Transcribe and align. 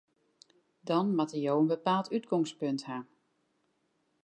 Dan 0.89 1.05
moatte 1.17 1.39
jo 1.45 1.53
in 1.59 1.69
bepaald 1.73 2.07
útgongspunt 2.17 2.81
ha. 2.89 2.97